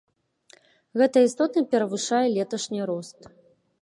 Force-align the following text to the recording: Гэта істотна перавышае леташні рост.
Гэта 1.01 1.17
істотна 1.27 1.63
перавышае 1.73 2.25
леташні 2.39 2.81
рост. 2.93 3.19